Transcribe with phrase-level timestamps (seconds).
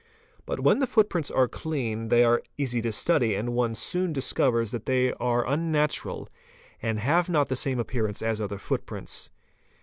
[0.47, 4.71] But when the footprints are clean they are easy to study and one soon discovers
[4.71, 6.27] that they are unnatural
[6.81, 9.29] and have not the same appearance as other footprints.